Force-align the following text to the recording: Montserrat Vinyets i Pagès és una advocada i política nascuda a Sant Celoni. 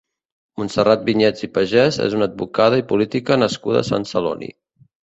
Montserrat 0.61 1.03
Vinyets 1.09 1.45
i 1.49 1.51
Pagès 1.59 2.01
és 2.07 2.17
una 2.21 2.31
advocada 2.31 2.83
i 2.83 2.87
política 2.95 3.41
nascuda 3.45 3.85
a 3.87 3.91
Sant 3.93 4.13
Celoni. 4.15 4.53